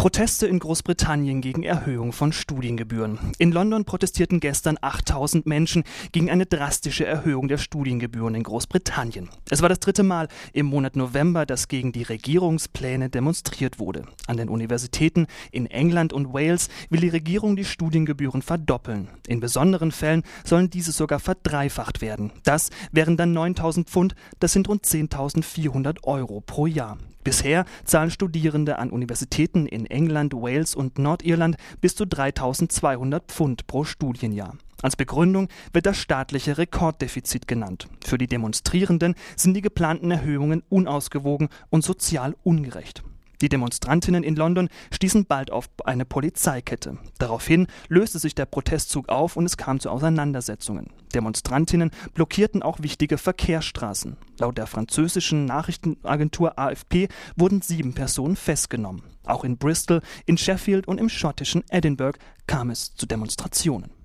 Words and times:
Proteste 0.00 0.46
in 0.46 0.60
Großbritannien 0.60 1.42
gegen 1.42 1.62
Erhöhung 1.62 2.14
von 2.14 2.32
Studiengebühren. 2.32 3.18
In 3.36 3.52
London 3.52 3.84
protestierten 3.84 4.40
gestern 4.40 4.78
8000 4.80 5.44
Menschen 5.44 5.84
gegen 6.12 6.30
eine 6.30 6.46
drastische 6.46 7.04
Erhöhung 7.04 7.48
der 7.48 7.58
Studiengebühren 7.58 8.34
in 8.34 8.42
Großbritannien. 8.42 9.28
Es 9.50 9.60
war 9.60 9.68
das 9.68 9.80
dritte 9.80 10.02
Mal 10.02 10.28
im 10.54 10.64
Monat 10.64 10.96
November, 10.96 11.44
dass 11.44 11.68
gegen 11.68 11.92
die 11.92 12.04
Regierungspläne 12.04 13.10
demonstriert 13.10 13.78
wurde. 13.78 14.06
An 14.26 14.38
den 14.38 14.48
Universitäten 14.48 15.26
in 15.52 15.66
England 15.66 16.14
und 16.14 16.32
Wales 16.32 16.70
will 16.88 17.00
die 17.00 17.10
Regierung 17.10 17.54
die 17.54 17.66
Studiengebühren 17.66 18.40
verdoppeln. 18.40 19.08
In 19.26 19.40
besonderen 19.40 19.92
Fällen 19.92 20.22
sollen 20.46 20.70
diese 20.70 20.92
sogar 20.92 21.20
verdreifacht 21.20 22.00
werden. 22.00 22.32
Das 22.44 22.70
wären 22.90 23.18
dann 23.18 23.34
9000 23.34 23.90
Pfund, 23.90 24.14
das 24.38 24.54
sind 24.54 24.66
rund 24.66 24.86
10.400 24.86 26.04
Euro 26.04 26.40
pro 26.40 26.66
Jahr. 26.66 26.96
Bisher 27.22 27.66
zahlen 27.84 28.10
Studierende 28.10 28.78
an 28.78 28.90
Universitäten 28.90 29.66
in 29.66 29.84
England, 29.90 30.34
Wales 30.34 30.74
und 30.74 30.98
Nordirland 30.98 31.56
bis 31.80 31.94
zu 31.96 32.06
3200 32.06 33.24
Pfund 33.26 33.66
pro 33.66 33.84
Studienjahr. 33.84 34.56
Als 34.82 34.96
Begründung 34.96 35.48
wird 35.72 35.86
das 35.86 35.98
staatliche 35.98 36.56
Rekorddefizit 36.56 37.46
genannt. 37.46 37.88
Für 38.04 38.16
die 38.16 38.26
Demonstrierenden 38.26 39.14
sind 39.36 39.54
die 39.54 39.60
geplanten 39.60 40.10
Erhöhungen 40.10 40.62
unausgewogen 40.70 41.48
und 41.68 41.84
sozial 41.84 42.34
ungerecht. 42.42 43.02
Die 43.40 43.48
Demonstrantinnen 43.48 44.22
in 44.22 44.36
London 44.36 44.68
stießen 44.92 45.24
bald 45.24 45.50
auf 45.50 45.68
eine 45.84 46.04
Polizeikette. 46.04 46.98
Daraufhin 47.18 47.66
löste 47.88 48.18
sich 48.18 48.34
der 48.34 48.46
Protestzug 48.46 49.08
auf 49.08 49.36
und 49.36 49.46
es 49.46 49.56
kam 49.56 49.80
zu 49.80 49.90
Auseinandersetzungen. 49.90 50.92
Demonstrantinnen 51.14 51.90
blockierten 52.14 52.62
auch 52.62 52.80
wichtige 52.80 53.18
Verkehrsstraßen. 53.18 54.16
Laut 54.38 54.58
der 54.58 54.66
französischen 54.66 55.46
Nachrichtenagentur 55.46 56.58
AFP 56.58 57.08
wurden 57.36 57.62
sieben 57.62 57.94
Personen 57.94 58.36
festgenommen. 58.36 59.02
Auch 59.24 59.44
in 59.44 59.58
Bristol, 59.58 60.02
in 60.26 60.36
Sheffield 60.36 60.86
und 60.88 60.98
im 60.98 61.08
schottischen 61.08 61.64
Edinburgh 61.70 62.18
kam 62.46 62.70
es 62.70 62.94
zu 62.94 63.06
Demonstrationen. 63.06 63.99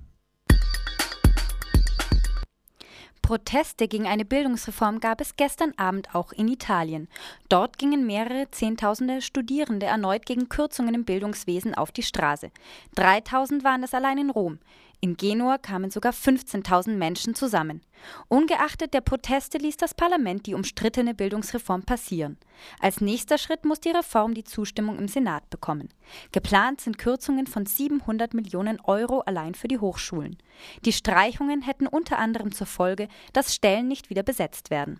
Proteste 3.25 3.87
gegen 3.87 4.05
eine 4.05 4.23
Bildungsreform 4.23 4.99
gab 4.99 5.19
es 5.19 5.35
gestern 5.35 5.73
Abend 5.77 6.13
auch 6.13 6.31
in 6.31 6.47
Italien. 6.47 7.07
Dort 7.49 7.79
gingen 7.79 8.05
mehrere 8.05 8.51
Zehntausende 8.51 9.19
Studierende 9.23 9.87
erneut 9.87 10.27
gegen 10.27 10.47
Kürzungen 10.47 10.93
im 10.93 11.05
Bildungswesen 11.05 11.73
auf 11.73 11.91
die 11.91 12.03
Straße. 12.03 12.51
3000 12.93 13.63
waren 13.63 13.81
es 13.81 13.95
allein 13.95 14.19
in 14.19 14.29
Rom. 14.29 14.59
In 15.01 15.17
Genua 15.17 15.57
kamen 15.57 15.91
sogar 15.91 16.13
15.000 16.13 16.95
Menschen 16.95 17.35
zusammen. 17.35 17.81
Ungeachtet 18.27 18.93
der 18.93 19.01
Proteste 19.01 19.57
ließ 19.57 19.77
das 19.77 19.93
Parlament 19.93 20.45
die 20.45 20.53
umstrittene 20.53 21.13
Bildungsreform 21.13 21.83
passieren. 21.83 22.37
Als 22.79 23.01
nächster 23.01 23.37
Schritt 23.37 23.65
muss 23.65 23.79
die 23.79 23.89
Reform 23.89 24.33
die 24.33 24.43
Zustimmung 24.43 24.97
im 24.97 25.07
Senat 25.07 25.49
bekommen. 25.49 25.89
Geplant 26.31 26.81
sind 26.81 26.97
Kürzungen 26.97 27.47
von 27.47 27.65
700 27.65 28.33
Millionen 28.33 28.79
Euro 28.81 29.19
allein 29.21 29.55
für 29.55 29.67
die 29.67 29.79
Hochschulen. 29.79 30.37
Die 30.85 30.93
Streichungen 30.93 31.61
hätten 31.61 31.87
unter 31.87 32.17
anderem 32.17 32.51
zur 32.51 32.67
Folge, 32.67 33.07
dass 33.33 33.55
Stellen 33.55 33.87
nicht 33.87 34.09
wieder 34.09 34.23
besetzt 34.23 34.69
werden. 34.69 34.99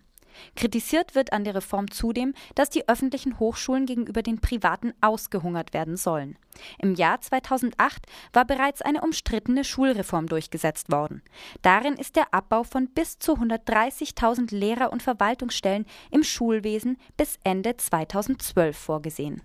Kritisiert 0.55 1.16
wird 1.16 1.33
an 1.33 1.44
der 1.44 1.55
Reform 1.55 1.91
zudem, 1.91 2.33
dass 2.55 2.69
die 2.69 2.88
öffentlichen 2.88 3.39
Hochschulen 3.39 3.86
gegenüber 3.86 4.22
den 4.22 4.39
privaten 4.39 4.94
ausgehungert 5.02 5.73
werden 5.73 5.97
sollen. 5.97 6.38
Im 6.80 6.95
Jahr 6.95 7.19
2008 7.22 8.05
war 8.33 8.45
bereits 8.45 8.81
eine 8.81 9.02
umstrittene 9.02 9.63
Schulreform 9.63 10.28
durchgesetzt 10.28 10.91
worden. 10.91 11.22
Darin 11.61 11.95
ist 11.95 12.16
der 12.16 12.33
Abbau 12.33 12.63
von 12.63 12.88
bis 12.88 13.19
zu 13.19 13.33
130.000 13.33 14.56
Lehrer- 14.56 14.91
und 14.91 15.03
Verwaltungsstellen 15.03 15.86
im 16.11 16.23
Schulwesen 16.23 16.97
bis 17.17 17.38
Ende 17.44 17.75
2012 17.75 18.78
vorgesehen. 18.78 19.41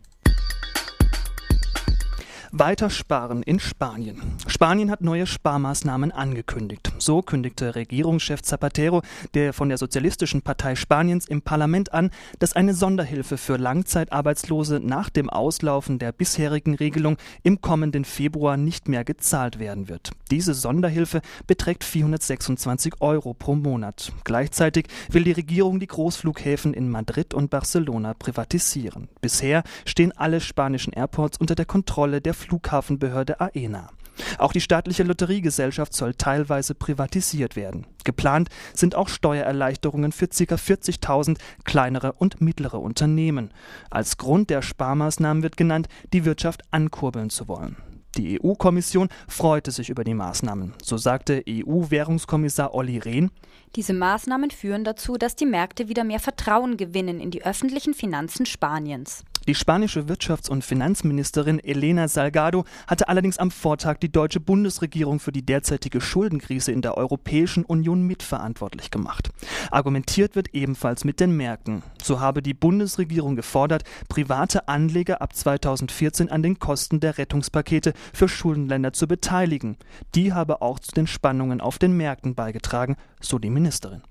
Weiter 2.53 2.91
sparen 2.91 3.45
in 3.45 3.61
Spanien. 3.61 4.21
Spanien 4.49 4.91
hat 4.91 5.03
neue 5.03 5.27
Sparmaßnahmen 5.27 6.11
angekündigt. 6.11 6.91
So 6.99 7.23
kündigte 7.23 7.77
Regierungschef 7.77 8.43
Zapatero, 8.43 9.03
der 9.35 9.53
von 9.53 9.69
der 9.69 9.79
Sozialistischen 9.79 10.43
Partei 10.43 10.75
Spaniens 10.75 11.29
im 11.29 11.43
Parlament 11.43 11.93
an, 11.93 12.11
dass 12.41 12.57
eine 12.57 12.75
Sonderhilfe 12.75 13.39
für 13.39 13.57
Langzeitarbeitslose 13.57 14.81
nach 14.83 15.11
dem 15.11 15.31
Auslaufen 15.31 16.01
der 16.01 16.11
bisherigen 16.11 16.75
Regelung 16.75 17.19
im 17.45 17.61
kommenden 17.61 18.05
Februar 18.05 18.57
nicht 18.57 18.89
mehr 18.89 19.05
gezahlt 19.05 19.61
werden 19.61 19.89
wird. 19.89 20.11
Diese 20.33 20.53
Sonderhilfe 20.53 21.21
beträgt 21.47 21.85
426 21.85 22.95
Euro 23.01 23.33
pro 23.33 23.55
Monat. 23.55 24.13
Gleichzeitig 24.25 24.87
will 25.09 25.23
die 25.23 25.33
Regierung 25.33 25.79
die 25.79 25.87
Großflughäfen 25.87 26.75
in 26.75 26.91
Madrid 26.91 27.33
und 27.33 27.49
Barcelona 27.49 28.15
privatisieren. 28.15 29.09
Bisher 29.21 29.63
stehen 29.85 30.11
alle 30.17 30.41
spanischen 30.41 30.93
Airports 30.93 31.39
unter 31.39 31.55
der 31.55 31.67
Kontrolle 31.67 32.21
der 32.21 32.35
Flughafenbehörde 32.41 33.41
AENA. 33.41 33.91
Auch 34.39 34.53
die 34.53 34.61
staatliche 34.61 35.03
Lotteriegesellschaft 35.03 35.95
soll 35.95 36.15
teilweise 36.15 36.75
privatisiert 36.75 37.57
werden. 37.57 37.87
Geplant 38.05 38.49
sind 38.75 38.95
auch 38.95 39.09
Steuererleichterungen 39.09 40.13
für 40.13 40.29
ca. 40.29 40.55
40.000 40.55 41.39
kleinere 41.65 42.13
und 42.13 42.41
mittlere 42.41 42.81
Unternehmen. 42.81 43.53
Als 43.91 44.17
Grund 44.17 44.51
der 44.51 44.63
Sparmaßnahmen 44.63 45.43
wird 45.43 45.57
genannt, 45.57 45.89
die 46.13 46.25
Wirtschaft 46.25 46.63
ankurbeln 46.71 47.31
zu 47.31 47.49
wollen. 47.49 47.77
Die 48.17 48.41
EU-Kommission 48.43 49.09
freute 49.29 49.71
sich 49.71 49.89
über 49.89 50.03
die 50.03 50.15
Maßnahmen. 50.15 50.75
So 50.83 50.97
sagte 50.97 51.45
EU-Währungskommissar 51.49 52.75
Olli 52.75 52.99
Rehn. 52.99 53.31
Diese 53.77 53.93
Maßnahmen 53.93 54.51
führen 54.51 54.83
dazu, 54.83 55.17
dass 55.17 55.37
die 55.37 55.47
Märkte 55.47 55.89
wieder 55.89 56.03
mehr 56.03 56.19
Vertrauen 56.19 56.77
gewinnen 56.77 57.21
in 57.21 57.31
die 57.31 57.45
öffentlichen 57.45 57.95
Finanzen 57.95 58.47
Spaniens. 58.47 59.23
Die 59.49 59.55
spanische 59.55 60.03
Wirtschafts- 60.03 60.51
und 60.51 60.65
Finanzministerin 60.65 61.59
Elena 61.61 62.09
Salgado 62.09 62.65
hatte 62.87 63.09
allerdings 63.09 63.39
am 63.39 63.51
Vortag 63.51 63.97
die 63.97 64.13
deutsche 64.13 64.39
Bundesregierung 64.39 65.19
für 65.19 65.33
die 65.33 65.45
derzeitige 65.45 66.01
Schuldenkrise 66.01 66.73
in 66.73 66.83
der 66.83 66.97
Europäischen 66.97 67.65
Union 67.65 68.03
mitverantwortlich 68.07 68.91
gemacht. 68.91 69.31
Argumentiert 69.71 70.37
wird 70.37 70.55
ebenfalls 70.55 71.05
mit 71.05 71.21
den 71.21 71.37
Märkten. 71.37 71.83
So 72.03 72.21
habe 72.21 72.43
die 72.43 72.55
Bundesregierung 72.55 73.35
gefordert, 73.35 73.85
private 74.09 74.69
Anleger 74.69 75.23
ab 75.23 75.35
2014 75.35 76.31
an 76.31 76.43
den 76.43 76.59
Kosten 76.59 77.01
der 77.01 77.17
Rettungspakete 77.17 77.95
für 78.13 78.29
Schuldenländer 78.29 78.93
zu 78.93 79.09
beteiligen. 79.09 79.79
Die 80.15 80.35
habe 80.35 80.61
auch 80.61 80.79
zu 80.79 80.93
den 80.93 81.07
Spannungen 81.07 81.61
auf 81.61 81.79
den 81.79 81.97
Märkten 81.97 82.35
beigetragen, 82.35 82.97
so 83.21 83.39
die 83.39 83.51
Ministerin. 83.51 84.03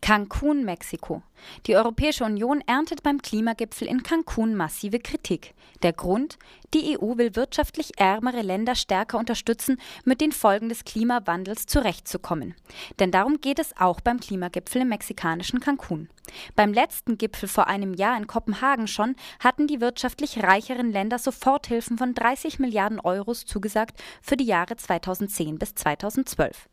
Cancun, 0.00 0.64
Mexiko. 0.64 1.22
Die 1.66 1.76
Europäische 1.76 2.24
Union 2.24 2.62
erntet 2.66 3.02
beim 3.02 3.20
Klimagipfel 3.20 3.88
in 3.88 4.02
Cancun 4.02 4.54
massive 4.54 4.98
Kritik. 4.98 5.54
Der 5.82 5.92
Grund? 5.92 6.38
Die 6.74 6.98
EU 6.98 7.18
will 7.18 7.36
wirtschaftlich 7.36 7.98
ärmere 7.98 8.42
Länder 8.42 8.74
stärker 8.74 9.18
unterstützen, 9.18 9.78
mit 10.04 10.20
den 10.20 10.32
Folgen 10.32 10.68
des 10.68 10.84
Klimawandels 10.84 11.66
zurechtzukommen. 11.66 12.54
Denn 12.98 13.10
darum 13.10 13.40
geht 13.40 13.58
es 13.58 13.76
auch 13.76 14.00
beim 14.00 14.20
Klimagipfel 14.20 14.82
im 14.82 14.88
mexikanischen 14.88 15.60
Cancun. 15.60 16.08
Beim 16.54 16.72
letzten 16.72 17.18
Gipfel 17.18 17.48
vor 17.48 17.66
einem 17.66 17.94
Jahr 17.94 18.16
in 18.16 18.26
Kopenhagen 18.26 18.86
schon 18.86 19.16
hatten 19.40 19.66
die 19.66 19.80
wirtschaftlich 19.80 20.42
reicheren 20.42 20.92
Länder 20.92 21.18
Soforthilfen 21.18 21.98
von 21.98 22.14
30 22.14 22.58
Milliarden 22.58 23.00
Euros 23.00 23.44
zugesagt 23.44 24.00
für 24.22 24.36
die 24.36 24.44
Jahre 24.44 24.76
2010 24.76 25.58
bis 25.58 25.74
2012. 25.74 26.68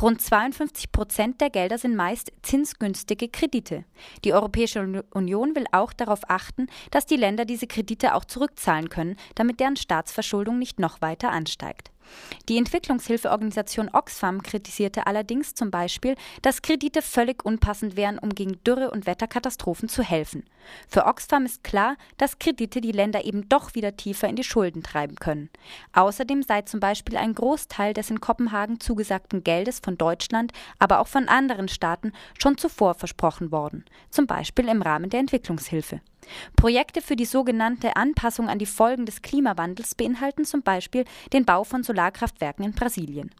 Rund 0.00 0.20
52 0.20 0.90
Prozent 0.90 1.40
der 1.40 1.50
Gelder 1.50 1.78
sind 1.78 1.96
meist 1.96 2.32
zinsgünstige 2.42 3.28
Kredite. 3.28 3.84
Die 4.24 4.32
Europäische 4.32 5.04
Union 5.12 5.54
will 5.56 5.66
auch 5.72 5.92
darauf 5.92 6.20
achten, 6.28 6.66
dass 6.90 7.06
die 7.06 7.16
Länder 7.16 7.44
diese 7.44 7.66
Kredite 7.66 8.14
auch 8.14 8.24
zurückzahlen 8.24 8.88
können, 8.88 9.16
damit 9.34 9.60
deren 9.60 9.76
Staatsverschuldung 9.76 10.58
nicht 10.58 10.78
noch 10.78 11.00
weiter 11.00 11.30
ansteigt. 11.30 11.90
Die 12.48 12.58
Entwicklungshilfeorganisation 12.58 13.90
Oxfam 13.92 14.42
kritisierte 14.42 15.06
allerdings 15.06 15.54
zum 15.54 15.70
Beispiel, 15.70 16.14
dass 16.42 16.62
Kredite 16.62 17.02
völlig 17.02 17.44
unpassend 17.44 17.96
wären, 17.96 18.18
um 18.18 18.30
gegen 18.30 18.62
Dürre 18.64 18.90
und 18.90 19.06
Wetterkatastrophen 19.06 19.88
zu 19.88 20.02
helfen. 20.02 20.44
Für 20.88 21.06
Oxfam 21.06 21.44
ist 21.44 21.62
klar, 21.62 21.96
dass 22.16 22.38
Kredite 22.38 22.80
die 22.80 22.92
Länder 22.92 23.24
eben 23.24 23.48
doch 23.48 23.74
wieder 23.74 23.96
tiefer 23.96 24.28
in 24.28 24.36
die 24.36 24.44
Schulden 24.44 24.82
treiben 24.82 25.16
können. 25.16 25.50
Außerdem 25.92 26.42
sei 26.42 26.62
zum 26.62 26.80
Beispiel 26.80 27.16
ein 27.16 27.34
Großteil 27.34 27.92
des 27.92 28.10
in 28.10 28.20
Kopenhagen 28.20 28.80
zugesagten 28.80 29.44
Geldes 29.44 29.80
von 29.80 29.98
Deutschland, 29.98 30.52
aber 30.78 31.00
auch 31.00 31.08
von 31.08 31.28
anderen 31.28 31.68
Staaten 31.68 32.12
schon 32.38 32.58
zuvor 32.58 32.94
versprochen 32.94 33.52
worden, 33.52 33.84
zum 34.10 34.26
Beispiel 34.26 34.68
im 34.68 34.82
Rahmen 34.82 35.10
der 35.10 35.20
Entwicklungshilfe. 35.20 36.00
Projekte 36.56 37.02
für 37.02 37.16
die 37.16 37.24
sogenannte 37.24 37.96
Anpassung 37.96 38.48
an 38.48 38.58
die 38.58 38.66
Folgen 38.66 39.06
des 39.06 39.22
Klimawandels 39.22 39.94
beinhalten 39.94 40.44
zum 40.44 40.62
Beispiel 40.62 41.04
den 41.32 41.44
Bau 41.44 41.64
von 41.64 41.82
Solarkraftwerken 41.82 42.64
in 42.64 42.72
Brasilien. 42.72 43.30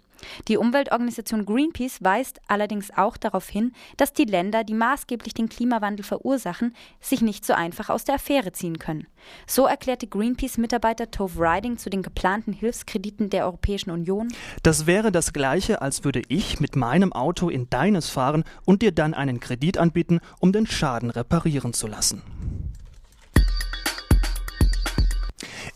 Die 0.49 0.57
Umweltorganisation 0.57 1.45
Greenpeace 1.45 2.03
weist 2.03 2.41
allerdings 2.49 2.91
auch 2.97 3.17
darauf 3.17 3.49
hin, 3.49 3.73
dass 3.97 4.13
die 4.13 4.25
Länder, 4.25 4.65
die 4.65 4.75
maßgeblich 4.75 5.35
den 5.35 5.49
Klimawandel 5.49 6.05
verursachen, 6.05 6.75
sich 7.01 7.21
nicht 7.21 7.45
so 7.45 7.53
einfach 7.53 7.91
aus 7.91 8.05
der 8.05 8.17
Affäre 8.17 8.53
ziehen 8.53 8.79
können. 8.79 9.07
So 9.47 9.67
erklärte 9.67 10.07
Greenpeace-Mitarbeiter 10.07 11.11
Tove 11.11 11.39
Riding 11.39 11.79
zu 11.79 11.91
den 11.91 12.03
geplanten 12.03 12.53
Hilfskrediten 12.53 13.31
der 13.31 13.45
Europäischen 13.47 13.91
Union. 13.91 14.29
Das 14.63 14.87
wäre 14.87 15.13
das 15.13 15.33
gleiche, 15.33 15.83
als 15.83 16.05
würde 16.05 16.23
ich 16.29 16.61
mit 16.61 16.77
meinem 16.77 17.13
Auto 17.13 17.49
in 17.49 17.71
deines 17.71 18.11
fahren 18.11 18.45
und 18.65 18.83
dir 18.83 18.93
dann 18.93 19.15
einen 19.15 19.41
Kredit 19.41 19.79
anbieten, 19.79 20.21
um 20.41 20.53
den 20.53 20.67
Schaden 20.67 21.11
reparieren 21.11 21.73
zu 21.73 21.87
lassen. 21.87 22.23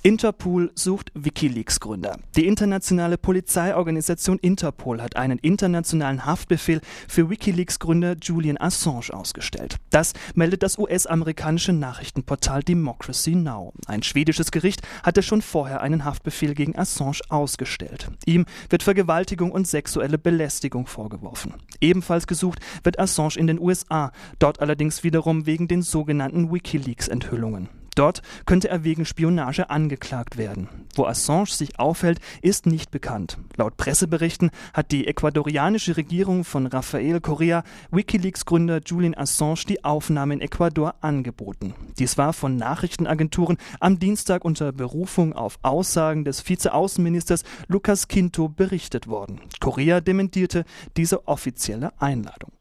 Interpol 0.04 0.70
sucht 0.76 1.10
Wikileaks-Gründer. 1.14 2.20
Die 2.36 2.46
internationale 2.46 3.18
Polizeiorganisation 3.18 4.38
Interpol 4.38 5.02
hat 5.02 5.16
einen 5.16 5.40
internationalen 5.40 6.24
Haftbefehl 6.24 6.80
für 7.08 7.28
Wikileaks-Gründer 7.28 8.14
Julian 8.22 8.60
Assange 8.60 9.12
ausgestellt. 9.12 9.78
Das 9.90 10.12
meldet 10.36 10.62
das 10.62 10.78
US-amerikanische 10.78 11.72
Nachrichtenportal 11.72 12.62
Democracy 12.62 13.34
Now! 13.34 13.72
Ein 13.86 14.04
schwedisches 14.04 14.52
Gericht 14.52 14.82
hatte 15.02 15.24
schon 15.24 15.42
vorher 15.42 15.80
einen 15.80 16.04
Haftbefehl 16.04 16.54
gegen 16.54 16.78
Assange 16.78 17.18
ausgestellt. 17.28 18.08
Ihm 18.24 18.46
wird 18.70 18.84
Vergewaltigung 18.84 19.50
und 19.50 19.66
sexuelle 19.66 20.16
Belästigung 20.16 20.86
vorgeworfen. 20.86 21.54
Ebenfalls 21.80 22.28
gesucht 22.28 22.60
wird 22.84 23.00
Assange 23.00 23.36
in 23.36 23.48
den 23.48 23.58
USA, 23.58 24.12
dort 24.38 24.60
allerdings 24.60 25.02
wiederum 25.02 25.46
wegen 25.46 25.66
den 25.66 25.82
sogenannten 25.82 26.52
Wikileaks-Enthüllungen. 26.52 27.68
Dort 27.98 28.22
könnte 28.46 28.68
er 28.68 28.84
wegen 28.84 29.04
Spionage 29.04 29.70
angeklagt 29.70 30.38
werden. 30.38 30.68
Wo 30.94 31.04
Assange 31.04 31.46
sich 31.46 31.80
aufhält, 31.80 32.20
ist 32.42 32.64
nicht 32.64 32.92
bekannt. 32.92 33.38
Laut 33.56 33.76
Presseberichten 33.76 34.50
hat 34.72 34.92
die 34.92 35.08
ecuadorianische 35.08 35.96
Regierung 35.96 36.44
von 36.44 36.68
Rafael 36.68 37.20
Correa 37.20 37.64
Wikileaks-Gründer 37.90 38.82
Julian 38.86 39.16
Assange 39.16 39.64
die 39.68 39.84
Aufnahme 39.84 40.34
in 40.34 40.40
Ecuador 40.40 40.94
angeboten. 41.00 41.74
Dies 41.98 42.16
war 42.16 42.32
von 42.32 42.56
Nachrichtenagenturen 42.56 43.56
am 43.80 43.98
Dienstag 43.98 44.44
unter 44.44 44.70
Berufung 44.70 45.32
auf 45.32 45.58
Aussagen 45.62 46.24
des 46.24 46.48
Vizeaußenministers 46.48 47.42
Lucas 47.66 48.06
Quinto 48.06 48.48
berichtet 48.48 49.08
worden. 49.08 49.40
Correa 49.58 50.00
dementierte 50.00 50.64
diese 50.96 51.26
offizielle 51.26 51.92
Einladung. 52.00 52.57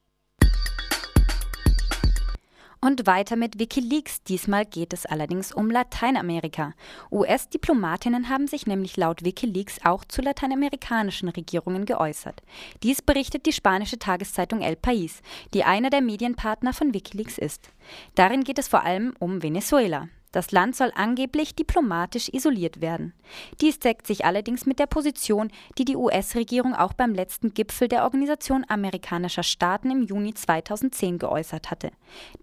Und 2.79 3.07
weiter 3.07 3.35
mit 3.35 3.59
Wikileaks. 3.59 4.21
Diesmal 4.23 4.65
geht 4.65 4.93
es 4.93 5.05
allerdings 5.05 5.51
um 5.51 5.71
Lateinamerika. 5.71 6.73
US-Diplomatinnen 7.11 8.29
haben 8.29 8.47
sich 8.47 8.67
nämlich 8.67 8.97
laut 8.97 9.23
Wikileaks 9.23 9.79
auch 9.83 10.05
zu 10.05 10.21
lateinamerikanischen 10.21 11.29
Regierungen 11.29 11.85
geäußert. 11.85 12.43
Dies 12.83 13.01
berichtet 13.01 13.45
die 13.45 13.53
spanische 13.53 13.97
Tageszeitung 13.97 14.61
El 14.61 14.75
País, 14.75 15.21
die 15.53 15.63
einer 15.63 15.89
der 15.89 16.01
Medienpartner 16.01 16.73
von 16.73 16.93
Wikileaks 16.93 17.37
ist. 17.37 17.69
Darin 18.15 18.43
geht 18.43 18.59
es 18.59 18.67
vor 18.67 18.83
allem 18.83 19.13
um 19.19 19.41
Venezuela. 19.41 20.07
Das 20.31 20.51
Land 20.51 20.75
soll 20.75 20.91
angeblich 20.95 21.55
diplomatisch 21.55 22.29
isoliert 22.29 22.81
werden. 22.81 23.13
Dies 23.61 23.79
deckt 23.79 24.05
sich 24.07 24.25
allerdings 24.25 24.65
mit 24.65 24.79
der 24.79 24.85
Position, 24.85 25.49
die 25.77 25.85
die 25.85 25.95
US-Regierung 25.95 26.75
auch 26.75 26.93
beim 26.93 27.13
letzten 27.13 27.53
Gipfel 27.53 27.87
der 27.87 28.03
Organisation 28.03 28.65
amerikanischer 28.67 29.43
Staaten 29.43 29.89
im 29.89 30.03
Juni 30.03 30.33
2010 30.33 31.17
geäußert 31.17 31.71
hatte. 31.71 31.91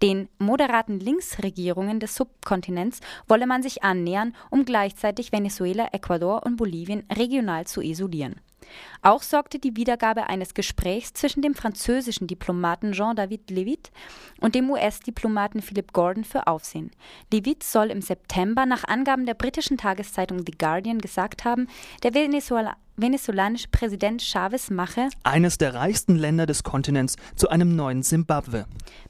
Den 0.01 0.29
moderaten 0.39 0.99
Linksregierungen 0.99 1.99
des 1.99 2.15
Subkontinents 2.15 3.01
wolle 3.27 3.47
man 3.47 3.61
sich 3.61 3.83
annähern, 3.83 4.35
um 4.49 4.65
gleichzeitig 4.65 5.31
Venezuela, 5.31 5.87
Ecuador 5.91 6.43
und 6.45 6.57
Bolivien 6.57 7.03
regional 7.15 7.67
zu 7.67 7.81
isolieren. 7.81 8.41
Auch 9.01 9.21
sorgte 9.21 9.59
die 9.59 9.75
Wiedergabe 9.75 10.27
eines 10.27 10.53
Gesprächs 10.53 11.13
zwischen 11.13 11.41
dem 11.41 11.53
französischen 11.53 12.27
Diplomaten 12.27 12.91
Jean-David 12.91 13.49
Levitt 13.49 13.91
und 14.41 14.55
dem 14.55 14.69
US-Diplomaten 14.69 15.61
Philip 15.61 15.93
Gordon 15.93 16.23
für 16.23 16.47
Aufsehen. 16.47 16.91
Levitt 17.31 17.63
soll 17.63 17.91
im 17.91 18.01
September 18.01 18.65
nach 18.65 18.83
Angaben 18.83 19.25
der 19.25 19.33
britischen 19.33 19.77
Tageszeitung 19.77 20.39
The 20.45 20.53
Guardian 20.57 20.99
gesagt 20.99 21.45
haben, 21.45 21.67
der 22.03 22.13
Venezuela 22.13 22.75
venezolanische 22.97 23.67
Präsident 23.69 24.21
Chavez 24.21 24.69
mache 24.69 25.09
eines 25.23 25.57
der 25.57 25.73
reichsten 25.73 26.15
Länder 26.15 26.45
des 26.45 26.63
Kontinents 26.63 27.17
zu 27.35 27.49
einem 27.49 27.75
neuen 27.75 28.03
Simbabwe. 28.03 28.65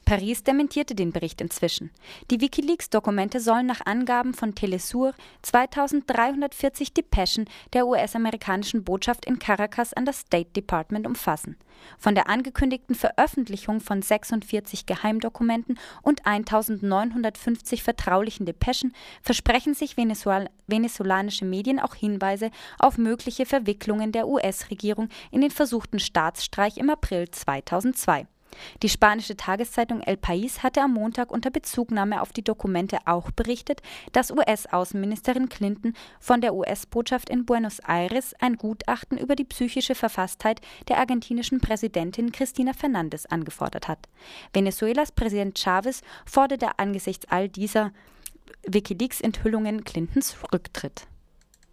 Paris 0.06 0.44
dementierte 0.44 0.94
den 0.94 1.10
Bericht 1.10 1.40
inzwischen. 1.40 1.90
Die 2.30 2.40
Wikileaks-Dokumente 2.40 3.40
sollen 3.40 3.66
nach 3.66 3.84
Angaben 3.86 4.34
von 4.34 4.54
Telesur 4.54 5.14
2340 5.42 6.94
Depeschen 6.94 7.46
der 7.72 7.88
US-amerikanischen 7.88 8.84
Botschaft 8.84 9.26
in 9.26 9.40
Caracas 9.40 9.92
an 9.94 10.04
das 10.04 10.20
State 10.20 10.52
Department 10.52 11.08
umfassen. 11.08 11.56
Von 11.98 12.14
der 12.14 12.30
angekündigten 12.30 12.94
Veröffentlichung 12.94 13.80
von 13.80 14.00
46 14.00 14.86
Geheimdokumenten 14.86 15.76
und 16.02 16.24
1950 16.24 17.82
vertraulichen 17.82 18.46
Depeschen 18.46 18.94
versprechen 19.22 19.74
sich 19.74 19.96
Venezuel 19.96 20.48
venezolanische 20.68 21.44
Medien 21.44 21.80
auch 21.80 21.96
Hinweise 21.96 22.52
auf 22.78 22.96
mögliche 22.96 23.44
Verwicklungen 23.44 24.12
der 24.12 24.28
US-Regierung 24.28 25.08
in 25.32 25.40
den 25.40 25.50
versuchten 25.50 25.98
Staatsstreich 25.98 26.76
im 26.76 26.90
April 26.90 27.28
2002. 27.28 28.28
Die 28.82 28.88
spanische 28.88 29.36
Tageszeitung 29.36 30.00
El 30.00 30.16
País 30.16 30.62
hatte 30.62 30.82
am 30.82 30.94
Montag 30.94 31.30
unter 31.30 31.50
Bezugnahme 31.50 32.22
auf 32.22 32.32
die 32.32 32.44
Dokumente 32.44 32.98
auch 33.04 33.30
berichtet, 33.30 33.82
dass 34.12 34.30
US-Außenministerin 34.30 35.48
Clinton 35.48 35.94
von 36.20 36.40
der 36.40 36.54
US-Botschaft 36.54 37.30
in 37.30 37.44
Buenos 37.44 37.80
Aires 37.80 38.34
ein 38.40 38.56
Gutachten 38.56 39.18
über 39.18 39.36
die 39.36 39.44
psychische 39.44 39.94
Verfasstheit 39.94 40.60
der 40.88 40.98
argentinischen 40.98 41.60
Präsidentin 41.60 42.32
Cristina 42.32 42.72
Fernandez 42.72 43.26
angefordert 43.26 43.88
hat. 43.88 44.08
Venezuelas 44.52 45.12
Präsident 45.12 45.58
Chavez 45.58 46.02
forderte 46.24 46.78
angesichts 46.78 47.26
all 47.28 47.48
dieser 47.48 47.92
Wikileaks-Enthüllungen 48.66 49.84
Clintons 49.84 50.36
Rücktritt. 50.52 51.06